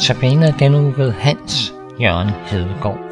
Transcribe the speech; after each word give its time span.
Notabene 0.00 0.54
denne 0.58 0.78
uge 0.78 0.96
ved 0.96 1.12
Hans 1.12 1.74
Jørgen 2.00 2.30
Hedegaard. 2.46 3.09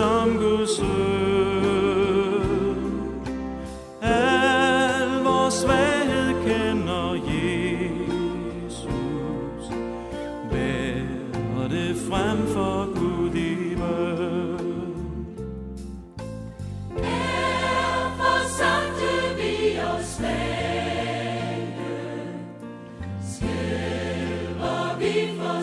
Som 0.00 0.28
Guds 0.38 0.76
søn. 0.76 0.86
Al 4.02 5.22
vores 5.24 5.54
svaghed 5.54 6.34
kender 6.46 7.14
Jesus. 7.30 8.84
Bærer 10.50 11.68
det 11.68 11.96
frem 12.08 12.38
for 12.54 12.94
Gud 12.98 13.34
i 13.34 13.74
bøn. 13.76 15.26
Derfor 16.96 18.38
samte 18.58 19.10
vi 19.36 19.54
os 19.94 20.06
svage, 20.06 21.66
skælver 23.32 24.98
vi 24.98 25.14
for 25.38 25.58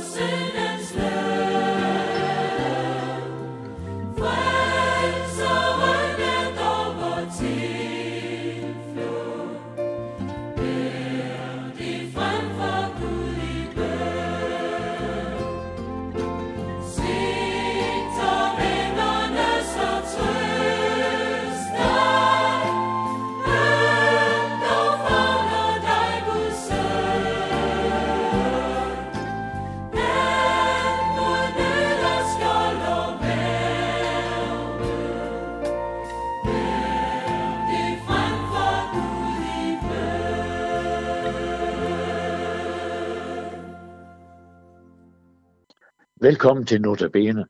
Velkommen 46.27 46.65
til 46.65 46.81
Notabene. 46.81 47.45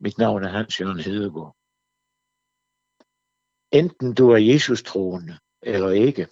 Mit 0.00 0.18
navn 0.18 0.44
er 0.44 0.48
Hans 0.48 0.80
Jørgen 0.80 1.00
Hedegaard. 1.00 1.56
Enten 3.80 4.14
du 4.14 4.30
er 4.30 4.36
Jesus 4.52 4.82
troende 4.82 5.38
eller 5.62 5.90
ikke, 5.90 6.28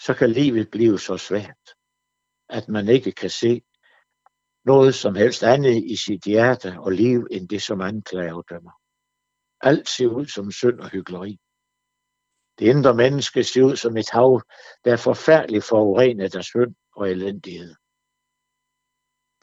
så 0.00 0.14
kan 0.18 0.30
livet 0.30 0.70
blive 0.70 0.98
så 0.98 1.16
svært, 1.16 1.64
at 2.48 2.68
man 2.68 2.88
ikke 2.88 3.12
kan 3.12 3.30
se 3.30 3.62
noget 4.64 4.94
som 4.94 5.14
helst 5.14 5.42
andet 5.42 5.84
i 5.84 5.96
sit 5.96 6.24
hjerte 6.24 6.80
og 6.80 6.90
liv, 6.92 7.26
end 7.30 7.48
det 7.48 7.62
som 7.62 7.80
anklager 7.80 8.42
dømmer. 8.42 8.74
Alt 9.60 9.88
ser 9.88 10.08
ud 10.08 10.26
som 10.26 10.52
synd 10.52 10.80
og 10.80 10.90
hyggeleri. 10.90 11.38
Det 12.58 12.66
indre 12.74 12.94
menneske 12.94 13.44
ser 13.44 13.62
ud 13.62 13.76
som 13.76 13.96
et 13.96 14.10
hav, 14.10 14.42
der 14.84 14.92
er 14.92 15.04
forfærdeligt 15.08 15.64
forurenet 15.64 16.34
af 16.34 16.44
synd 16.44 16.74
og 16.96 17.10
elendighed. 17.10 17.74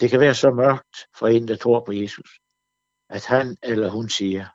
Det 0.03 0.11
kan 0.11 0.19
være 0.19 0.35
så 0.35 0.51
mørkt 0.51 0.95
for 1.17 1.27
en, 1.27 1.47
der 1.47 1.57
tror 1.57 1.85
på 1.85 1.91
Jesus, 1.91 2.29
at 3.09 3.25
han 3.25 3.57
eller 3.63 3.89
hun 3.89 4.09
siger, 4.09 4.45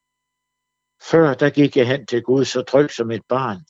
før 1.10 1.34
der 1.34 1.50
gik 1.50 1.76
jeg 1.76 1.86
hen 1.88 2.06
til 2.06 2.22
Gud 2.22 2.44
så 2.44 2.62
tryg 2.62 2.90
som 2.90 3.10
et 3.10 3.22
barn. 3.28 3.60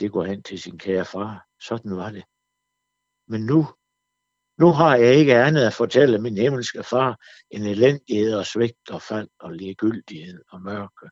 Det 0.00 0.12
går 0.12 0.24
hen 0.24 0.42
til 0.42 0.58
sin 0.58 0.78
kære 0.78 1.04
far. 1.04 1.46
Sådan 1.60 1.96
var 1.96 2.10
det. 2.10 2.24
Men 3.28 3.40
nu, 3.46 3.60
nu 4.58 4.68
har 4.72 4.96
jeg 4.96 5.14
ikke 5.14 5.36
andet 5.36 5.66
at 5.66 5.74
fortælle 5.74 6.18
min 6.18 6.36
himmelske 6.36 6.82
far 6.82 7.20
end 7.50 7.64
elendighed 7.64 8.34
og 8.34 8.46
svigt 8.46 8.90
og 8.90 9.02
fald 9.02 9.28
og 9.38 9.52
ligegyldighed 9.52 10.42
og 10.48 10.62
mørke. 10.62 11.06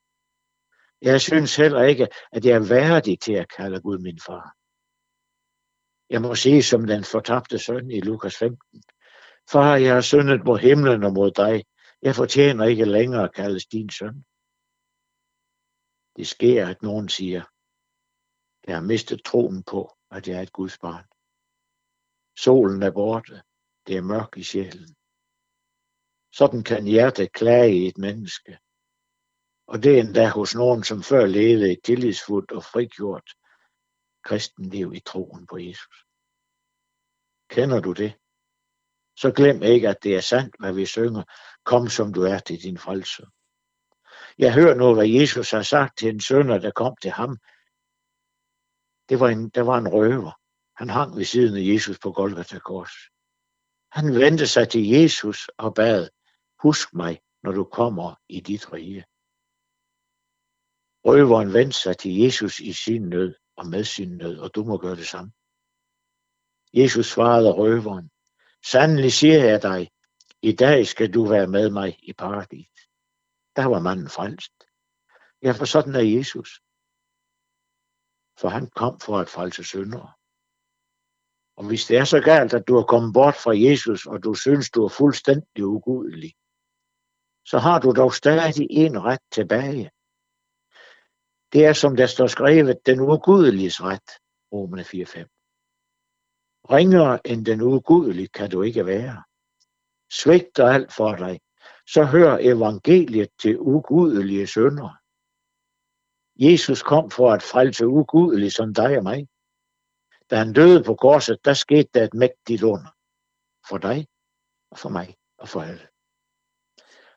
Jeg 1.03 1.21
synes 1.21 1.57
heller 1.57 1.83
ikke, 1.83 2.09
at 2.33 2.45
jeg 2.45 2.55
er 2.57 2.69
værdig 2.69 3.21
til 3.21 3.33
at 3.33 3.51
kalde 3.57 3.81
Gud 3.81 3.99
min 3.99 4.21
far. 4.27 4.64
Jeg 6.15 6.23
må 6.23 6.35
sige 6.35 6.63
som 6.63 6.87
den 6.87 7.05
fortabte 7.05 7.59
søn 7.59 7.91
i 7.91 8.01
Lukas 8.01 8.37
15. 8.37 8.83
Far, 9.53 9.77
jeg 9.77 9.95
har 9.95 10.01
syndet 10.01 10.45
mod 10.45 10.59
himlen 10.59 11.03
og 11.05 11.13
mod 11.13 11.31
dig. 11.31 11.65
Jeg 12.03 12.15
fortjener 12.15 12.65
ikke 12.65 12.85
længere 12.85 13.25
at 13.25 13.35
kaldes 13.35 13.67
din 13.67 13.91
søn. 13.91 14.17
Det 16.17 16.27
sker, 16.27 16.69
at 16.69 16.83
nogen 16.83 17.09
siger, 17.09 17.43
jeg 18.67 18.77
har 18.77 18.87
mistet 18.93 19.25
troen 19.25 19.63
på, 19.63 19.97
at 20.11 20.29
jeg 20.29 20.37
er 20.39 20.43
et 20.43 20.53
Guds 20.53 20.79
barn. 20.79 21.07
Solen 22.45 22.83
er 22.83 22.91
borte. 22.91 23.43
Det 23.87 23.97
er 23.97 24.09
mørk 24.13 24.37
i 24.37 24.43
sjælen. 24.43 24.95
Sådan 26.39 26.63
kan 26.63 26.85
hjertet 26.85 27.33
klage 27.33 27.77
i 27.77 27.87
et 27.87 27.99
menneske. 27.99 28.59
Og 29.67 29.83
det 29.83 29.91
er 29.95 30.01
endda 30.01 30.29
hos 30.29 30.55
nogen, 30.55 30.85
som 30.85 31.03
før 31.03 31.27
levede 31.27 31.73
et 31.73 31.83
tillidsfuldt 31.85 32.53
og 32.53 32.65
frigjort 32.65 33.29
kristenliv 34.25 34.95
i 34.95 35.01
troen 35.01 35.47
på 35.47 35.59
Jesus. 35.59 35.97
Kender 37.49 37.81
du 37.81 37.93
det? 37.93 38.15
Så 39.17 39.33
glem 39.37 39.63
ikke, 39.63 39.89
at 39.89 40.03
det 40.03 40.17
er 40.17 40.21
sandt, 40.21 40.57
hvad 40.59 40.73
vi 40.73 40.87
synger. 40.87 41.23
Kom 41.65 41.89
som 41.89 42.13
du 42.13 42.23
er 42.23 42.39
til 42.39 42.63
din 42.63 42.79
frelse. 42.79 43.27
Jeg 44.39 44.55
hører 44.55 44.75
nu, 44.75 44.95
hvad 44.95 45.09
Jesus 45.09 45.51
har 45.51 45.63
sagt 45.63 45.99
til 45.99 46.09
en 46.09 46.21
sønder, 46.21 46.59
der 46.59 46.71
kom 46.71 46.97
til 47.03 47.11
ham. 47.11 47.39
Det 49.09 49.21
var 49.21 49.29
en, 49.29 49.49
der 49.49 49.63
var 49.63 49.79
en 49.79 49.89
røver. 49.89 50.33
Han 50.77 50.91
hang 50.91 51.17
ved 51.17 51.25
siden 51.25 51.57
af 51.57 51.75
Jesus 51.75 51.99
på 51.99 52.13
Golgata 52.13 52.59
Kors. 52.59 52.95
Han 53.93 54.15
vendte 54.15 54.47
sig 54.47 54.69
til 54.69 54.89
Jesus 54.89 55.49
og 55.59 55.75
bad, 55.75 56.09
husk 56.63 56.95
mig, 56.95 57.21
når 57.43 57.53
du 57.53 57.65
kommer 57.65 58.15
i 58.29 58.41
dit 58.41 58.73
rige. 58.73 59.05
Røveren 61.05 61.53
vendte 61.53 61.79
sig 61.79 61.99
til 61.99 62.17
Jesus 62.17 62.61
i 62.61 62.73
sin 62.73 63.03
nød 63.09 63.35
og 63.57 63.67
med 63.67 63.85
sin 63.85 64.17
nød, 64.17 64.39
og 64.39 64.55
du 64.55 64.65
må 64.65 64.79
gøre 64.79 64.97
det 64.97 65.07
samme. 65.07 65.33
Jesus 66.73 67.07
svarede 67.07 67.53
røveren, 67.53 68.11
Sandelig 68.71 69.13
siger 69.13 69.45
jeg 69.45 69.63
dig, 69.63 69.91
i 70.43 70.53
dag 70.53 70.87
skal 70.87 71.15
du 71.15 71.29
være 71.29 71.47
med 71.47 71.71
mig 71.71 71.99
i 72.03 72.13
paradis. 72.13 72.69
Der 73.57 73.65
var 73.65 73.81
manden 73.81 74.09
frelst. 74.09 74.53
Ja, 75.43 75.53
for 75.53 75.65
sådan 75.65 75.95
er 75.95 76.17
Jesus. 76.17 76.61
For 78.41 78.49
han 78.49 78.71
kom 78.71 79.01
for 79.01 79.19
at 79.19 79.29
frelse 79.29 79.65
syndere. 79.65 80.13
Og 81.57 81.67
hvis 81.67 81.87
det 81.87 81.97
er 81.97 82.05
så 82.05 82.21
galt, 82.21 82.55
at 82.55 82.69
du 82.69 82.77
er 82.77 82.83
kommet 82.85 83.13
bort 83.15 83.35
fra 83.35 83.53
Jesus, 83.57 84.07
og 84.07 84.25
du 84.25 84.35
synes, 84.35 84.71
du 84.71 84.85
er 84.85 84.89
fuldstændig 84.89 85.67
ugudelig, 85.67 86.35
så 87.47 87.59
har 87.59 87.81
du 87.81 87.93
dog 87.93 88.15
stadig 88.15 88.67
en 88.71 89.05
ret 89.05 89.25
tilbage. 89.33 89.91
Det 91.55 91.65
er, 91.65 91.73
som 91.73 91.97
der 91.97 92.07
står 92.07 92.27
skrevet, 92.27 92.87
den 92.87 93.01
ugudeliges 93.01 93.83
ret, 93.83 94.11
Romerne 94.53 94.83
4.5. 94.83 95.29
Ringere 96.71 97.27
end 97.27 97.47
den 97.47 97.61
ugudelige 97.61 98.29
kan 98.29 98.51
du 98.51 98.63
ikke 98.63 98.87
være. 98.87 99.23
Svigter 100.13 100.67
alt 100.67 100.93
for 100.93 101.17
dig, 101.17 101.41
så 101.87 102.05
hør 102.05 102.39
evangeliet 102.41 103.29
til 103.43 103.59
ugudelige 103.61 104.47
sønder. 104.47 104.91
Jesus 106.37 106.83
kom 106.83 107.11
for 107.11 107.33
at 107.33 107.43
frelse 107.43 107.87
ugudelige 107.87 108.51
som 108.51 108.75
dig 108.75 108.97
og 108.99 109.03
mig. 109.03 109.29
Da 110.31 110.37
han 110.37 110.53
døde 110.53 110.85
på 110.85 110.95
korset, 110.95 111.45
der 111.45 111.55
skete 111.55 111.89
der 111.95 112.05
et 112.05 112.15
mægtigt 112.15 112.63
under. 112.63 112.91
For 113.69 113.79
dig 113.79 114.07
og 114.71 114.79
for 114.79 114.89
mig 114.89 115.17
og 115.39 115.49
for 115.49 115.61
alle. 115.61 115.87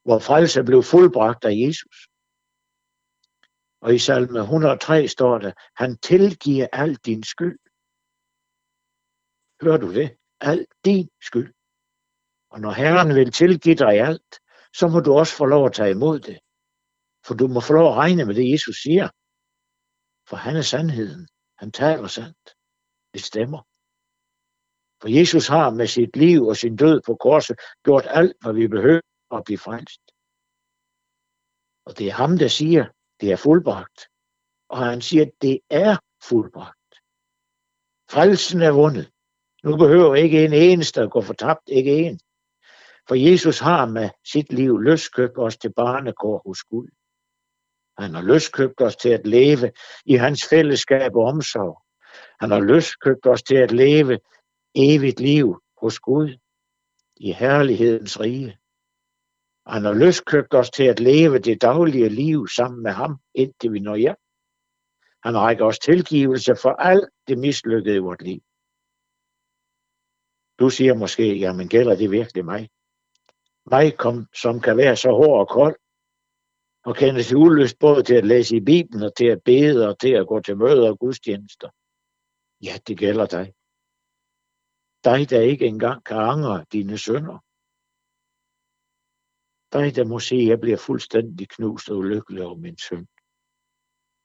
Hvor 0.04 0.20
frelse 0.20 0.64
blev 0.64 0.84
fuldbragt 0.84 1.46
af 1.46 1.54
Jesus. 1.54 2.08
Og 3.82 3.96
i 3.96 4.00
salme 4.00 4.40
103 4.40 5.08
står 5.08 5.38
der, 5.38 5.52
han 5.76 5.98
tilgiver 5.98 6.68
al 6.74 6.96
din 6.96 7.24
skyld. 7.24 7.60
Hører 9.62 9.78
du 9.78 9.94
det? 9.94 10.18
Al 10.40 10.66
din 10.86 11.10
skyld. 11.22 11.54
Og 12.50 12.60
når 12.62 12.72
Herren 12.72 13.16
vil 13.16 13.32
tilgive 13.32 13.76
dig 13.76 13.94
alt, 14.10 14.40
så 14.74 14.88
må 14.88 15.00
du 15.00 15.14
også 15.14 15.34
få 15.38 15.46
lov 15.46 15.66
at 15.66 15.74
tage 15.74 15.92
imod 15.92 16.20
det. 16.20 16.40
For 17.26 17.34
du 17.34 17.48
må 17.48 17.60
få 17.60 17.74
lov 17.74 17.88
at 17.92 17.98
regne 17.98 18.26
med 18.26 18.36
det, 18.36 18.52
Jesus 18.52 18.78
siger. 18.84 19.08
For 20.30 20.36
han 20.36 20.56
er 20.56 20.62
sandheden. 20.62 21.28
Han 21.58 21.72
taler 21.72 22.08
sandt. 22.08 22.46
Det 23.14 23.24
stemmer. 23.24 23.62
For 25.02 25.10
Jesus 25.20 25.48
har 25.48 25.70
med 25.70 25.88
sit 25.88 26.16
liv 26.16 26.42
og 26.50 26.56
sin 26.58 26.76
død 26.76 27.02
på 27.06 27.16
korset 27.16 27.58
gjort 27.84 28.06
alt, 28.20 28.38
hvad 28.42 28.54
vi 28.54 28.68
behøver 28.68 29.38
at 29.38 29.44
blive 29.46 29.58
frelst. 29.58 30.02
Og 31.86 31.98
det 31.98 32.08
er 32.08 32.14
ham, 32.22 32.38
der 32.38 32.48
siger, 32.48 32.84
det 33.22 33.32
er 33.32 33.36
fuldbragt. 33.36 34.08
Og 34.70 34.78
han 34.78 35.02
siger, 35.02 35.26
det 35.42 35.60
er 35.70 35.98
fuldbragt. 36.24 36.94
Frelsen 38.10 38.62
er 38.62 38.72
vundet. 38.72 39.12
Nu 39.64 39.78
behøver 39.78 40.16
ikke 40.16 40.46
en 40.46 40.54
eneste 40.54 41.02
at 41.02 41.12
gå 41.12 41.22
fortabt, 41.22 41.62
ikke 41.68 41.96
en. 41.96 42.20
For 43.08 43.16
Jesus 43.16 43.60
har 43.60 43.86
med 43.86 44.10
sit 44.32 44.54
liv 44.54 44.78
løskøbt 44.78 45.38
os 45.38 45.58
til 45.58 45.74
barnekår 45.74 46.42
hos 46.48 46.64
Gud. 46.64 46.88
Han 47.98 48.14
har 48.14 48.22
løskøbt 48.22 48.82
os 48.82 48.96
til 48.96 49.10
at 49.10 49.28
leve 49.28 49.72
i 50.06 50.16
hans 50.16 50.46
fællesskab 50.50 51.16
og 51.16 51.24
omsorg. 51.24 51.82
Han 52.40 52.52
har 52.52 52.60
løskøbt 52.60 53.26
os 53.28 53.44
til 53.44 53.56
at 53.56 53.72
leve 53.72 54.20
evigt 54.76 55.20
liv 55.20 55.62
hos 55.82 56.00
Gud 56.00 56.38
i 57.16 57.32
herlighedens 57.32 58.20
rige. 58.20 58.58
Han 59.70 59.86
har 59.86 59.94
løskøbt 59.94 60.54
os 60.54 60.70
til 60.70 60.84
at 60.84 61.00
leve 61.00 61.40
det 61.40 61.62
daglige 61.62 62.10
liv 62.10 62.48
sammen 62.48 62.84
med 62.84 62.92
ham, 62.92 63.18
indtil 63.36 63.74
vi 63.74 63.80
når 63.80 63.96
hjem. 63.96 64.16
Han 65.24 65.38
rækker 65.38 65.66
os 65.66 65.80
tilgivelse 65.80 66.56
for 66.62 66.70
alt 66.70 67.10
det 67.28 67.38
mislykkede 67.38 67.96
i 67.96 68.00
vort 68.00 68.22
liv. 68.22 68.42
Du 70.60 70.70
siger 70.70 70.94
måske, 70.94 71.38
jamen 71.38 71.68
gælder 71.70 71.96
det 71.96 72.12
virkelig 72.12 72.46
mig? 72.46 72.70
Mig, 73.72 73.98
kom, 73.98 74.28
som 74.34 74.60
kan 74.60 74.78
være 74.78 74.96
så 74.96 75.12
hård 75.12 75.40
og 75.40 75.50
kold, 75.50 75.76
og 76.86 76.96
kende 76.96 77.24
sig 77.24 77.38
ulyst 77.38 77.80
både 77.80 78.04
til 78.04 78.16
at 78.16 78.26
læse 78.26 78.56
i 78.56 78.60
Bibelen 78.60 79.04
og 79.04 79.16
til 79.16 79.26
at 79.26 79.44
bede 79.46 79.88
og 79.90 80.00
til 80.00 80.14
at 80.14 80.28
gå 80.28 80.42
til 80.42 80.58
møder 80.58 80.90
og 80.90 81.00
gudstjenester. 81.00 81.70
Ja, 82.64 82.74
det 82.88 82.98
gælder 82.98 83.26
dig. 83.26 83.54
Dig, 85.04 85.30
der 85.30 85.42
ikke 85.42 85.66
engang 85.66 86.04
kan 86.04 86.18
angre 86.18 86.66
dine 86.72 86.98
sønder. 86.98 87.47
Dig, 89.74 89.96
der 89.96 90.06
må 90.06 90.20
se, 90.20 90.36
at 90.36 90.48
jeg 90.48 90.60
bliver 90.60 90.78
fuldstændig 90.78 91.50
knust 91.50 91.90
og 91.90 91.98
ulykkelig 91.98 92.44
over 92.44 92.56
min 92.56 92.78
søn. 92.78 93.08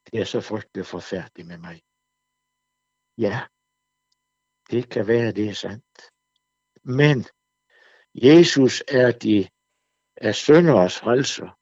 Det 0.06 0.20
er 0.20 0.24
så 0.24 0.40
frygteligt 0.40 0.86
forfærdeligt 0.86 1.48
med 1.48 1.58
mig. 1.58 1.82
Ja, 3.18 3.46
det 4.70 4.90
kan 4.90 5.06
være, 5.06 5.32
det 5.32 5.48
er 5.48 5.54
sandt. 5.54 6.00
Men 6.84 7.16
Jesus 8.14 8.82
er 8.88 9.12
de 9.12 9.48
er 10.16 10.32
sønderes 10.32 10.98
frelser. 10.98 11.58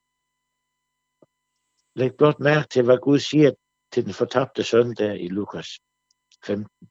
Læg 1.99 2.11
blot 2.19 2.41
mærke 2.41 2.69
til, 2.69 2.85
hvad 2.85 2.99
Gud 2.99 3.19
siger 3.19 3.51
til 3.93 4.05
den 4.05 4.15
fortabte 4.15 4.65
søn 4.65 4.95
der 4.95 5.13
i 5.13 5.29
Lukas 5.29 5.69
15. 6.45 6.91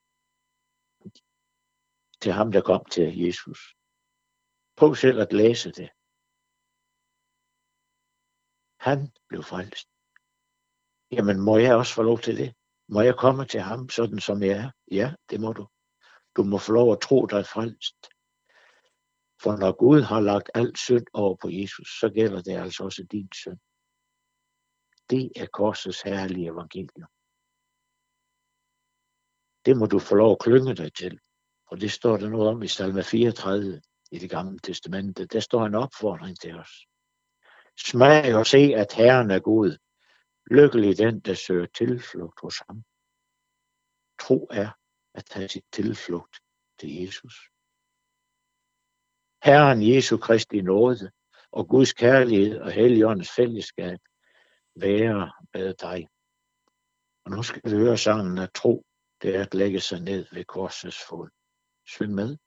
Til 2.22 2.32
ham, 2.32 2.52
der 2.52 2.62
kom 2.62 2.86
til 2.86 3.20
Jesus. 3.20 3.60
Prøv 4.76 4.96
selv 4.96 5.20
at 5.20 5.34
læse 5.34 5.72
det. 5.72 5.90
Han 8.80 9.12
blev 9.30 9.44
frelst. 9.44 9.88
Jamen, 11.12 11.40
må 11.42 11.58
jeg 11.58 11.76
også 11.76 11.94
få 11.94 12.02
lov 12.02 12.20
til 12.20 12.38
det? 12.38 12.54
Må 12.88 13.02
jeg 13.02 13.16
komme 13.16 13.46
til 13.46 13.60
ham, 13.60 13.90
sådan 13.90 14.20
som 14.20 14.44
jeg 14.44 14.52
er? 14.52 14.72
Ja, 14.92 15.14
det 15.30 15.42
må 15.42 15.54
du. 15.54 15.68
Du 16.36 16.44
må 16.44 16.58
få 16.58 16.72
lov 16.72 16.92
at 16.92 17.02
tro 17.02 17.26
dig 17.26 17.46
frelst. 17.46 18.00
For 19.42 19.58
når 19.58 19.72
Gud 19.72 20.02
har 20.02 20.20
lagt 20.20 20.50
alt 20.54 20.78
synd 20.78 21.06
over 21.14 21.36
på 21.42 21.50
Jesus, 21.50 22.00
så 22.00 22.10
gælder 22.10 22.42
det 22.42 22.58
altså 22.58 22.84
også 22.84 23.04
din 23.12 23.30
synd. 23.34 23.60
Det 25.10 25.32
er 25.36 25.46
korsets 25.54 26.02
herlige 26.02 26.52
evangelium. 26.52 27.10
Det 29.66 29.78
må 29.78 29.86
du 29.86 30.00
få 30.00 30.16
lov 30.16 30.32
at 30.32 30.40
klynge 30.40 30.76
dig 30.76 30.94
til. 30.94 31.20
Og 31.66 31.82
det 31.82 31.92
står 31.92 32.18
der 32.18 32.30
noget 32.30 32.50
om 32.50 32.64
i 32.64 32.68
salme 32.68 33.04
34 33.04 33.82
i 34.12 34.20
det 34.20 34.30
gamle 34.30 34.60
testamente. 34.60 35.26
Der 35.26 35.40
står 35.40 35.66
en 35.66 35.76
opfordring 35.76 36.40
til 36.40 36.56
os. 36.56 36.89
Smag 37.88 38.36
og 38.36 38.46
se, 38.46 38.58
at 38.58 38.94
Herren 38.94 39.32
er 39.32 39.40
god. 39.40 39.78
Lykkelig 40.52 40.98
den, 40.98 41.20
der 41.20 41.34
søger 41.34 41.66
tilflugt 41.66 42.40
hos 42.42 42.58
ham. 42.68 42.84
Tro 44.20 44.48
er 44.52 44.70
at 45.14 45.26
tage 45.26 45.50
sit 45.50 45.66
tilflugt 45.72 46.36
til 46.80 47.02
Jesus. 47.02 47.36
Herren 49.44 49.94
Jesu 49.94 50.18
Kristi 50.18 50.62
nåde 50.62 51.12
og 51.52 51.68
Guds 51.68 51.94
kærlighed 51.94 52.60
og 52.60 52.72
Helligåndens 52.72 53.32
fællesskab 53.32 54.00
være 54.76 55.32
med 55.54 55.74
dig. 55.74 56.08
Og 57.26 57.32
nu 57.32 57.44
skal 57.44 57.62
vi 57.66 57.78
høre 57.78 57.98
sangen 57.98 58.38
at 58.38 58.54
tro, 58.54 58.86
det 59.22 59.36
er 59.36 59.42
at 59.42 59.54
lægge 59.54 59.80
sig 59.80 60.02
ned 60.02 60.26
ved 60.32 60.46
korsets 60.46 61.00
fod. 61.10 61.30
Syng 61.88 62.14
med. 62.14 62.38